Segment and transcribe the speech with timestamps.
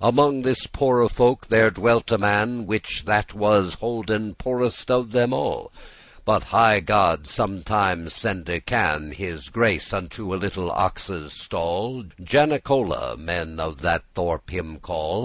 [0.00, 5.34] Among this poore folk there dwelt a man Which that was holden poorest of them
[5.34, 5.70] all;
[6.24, 13.60] But highe God sometimes sende can His grace unto a little ox's stall; Janicola men
[13.60, 15.22] of that thorp him call.